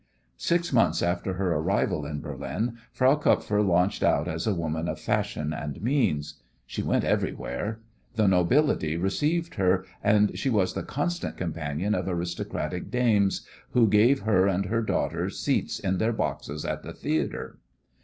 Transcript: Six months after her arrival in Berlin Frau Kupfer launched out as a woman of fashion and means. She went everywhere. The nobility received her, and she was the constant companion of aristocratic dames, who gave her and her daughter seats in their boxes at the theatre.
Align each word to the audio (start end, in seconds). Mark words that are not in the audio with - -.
Six 0.39 0.73
months 0.73 1.03
after 1.03 1.33
her 1.35 1.53
arrival 1.53 2.07
in 2.07 2.21
Berlin 2.21 2.79
Frau 2.91 3.15
Kupfer 3.15 3.61
launched 3.61 4.01
out 4.01 4.27
as 4.27 4.47
a 4.47 4.55
woman 4.55 4.87
of 4.87 4.99
fashion 4.99 5.53
and 5.53 5.79
means. 5.79 6.41
She 6.65 6.81
went 6.81 7.03
everywhere. 7.03 7.81
The 8.15 8.27
nobility 8.27 8.97
received 8.97 9.53
her, 9.61 9.85
and 10.03 10.35
she 10.39 10.49
was 10.49 10.73
the 10.73 10.81
constant 10.81 11.37
companion 11.37 11.93
of 11.93 12.07
aristocratic 12.07 12.89
dames, 12.89 13.45
who 13.73 13.87
gave 13.87 14.21
her 14.21 14.47
and 14.47 14.65
her 14.65 14.81
daughter 14.81 15.29
seats 15.29 15.79
in 15.79 15.99
their 15.99 16.13
boxes 16.13 16.65
at 16.65 16.81
the 16.81 16.93
theatre. 16.93 17.59